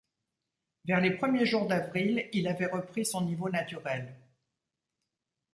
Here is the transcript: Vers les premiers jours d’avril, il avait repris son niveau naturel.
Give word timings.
Vers 0.85 0.99
les 0.99 1.11
premiers 1.11 1.45
jours 1.45 1.67
d’avril, 1.67 2.27
il 2.33 2.47
avait 2.47 2.65
repris 2.65 3.05
son 3.05 3.21
niveau 3.23 3.51
naturel. 3.51 4.15